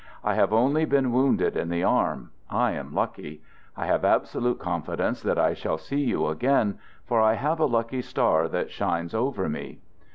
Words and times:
I 0.23 0.33
have 0.33 0.51
only 0.51 0.83
been 0.85 1.11
wounded 1.13 1.55
in 1.55 1.69
the 1.69 1.83
arm. 1.83 2.31
I 2.49 2.71
am 2.71 2.91
lucky. 2.91 3.43
I 3.77 3.85
have 3.85 4.03
absolute 4.03 4.57
confidence 4.57 5.21
that 5.21 5.37
I 5.37 5.53
shall 5.53 5.77
see 5.77 6.01
you 6.01 6.25
again, 6.25 6.79
for 7.05 7.21
I 7.21 7.35
have 7.35 7.59
a 7.59 7.67
lucky 7.67 8.01
star 8.01 8.47
that 8.47 8.71
shines 8.71 9.13
over 9.13 9.47
me. 9.47 9.77